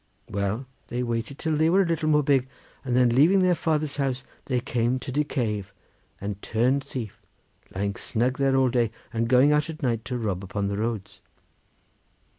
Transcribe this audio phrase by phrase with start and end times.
[0.31, 2.47] Well, they waited till they were a little more big,
[2.83, 5.71] and then leaving their father's house they came to de cave
[6.19, 7.21] and turned thief,
[7.75, 11.21] lying snug there all day, and going out at night to rob upon the roads.